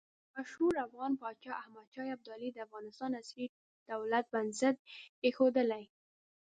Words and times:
مشهور 0.35 0.73
افغان 0.85 1.13
پاچا 1.21 1.51
احمد 1.61 1.87
شاه 1.93 2.07
ابدالي 2.15 2.49
د 2.51 2.57
افغانستان 2.67 3.11
عصري 3.21 3.45
دولت 3.91 4.25
بنسټ 4.33 4.75
ایښودلی. 5.25 5.83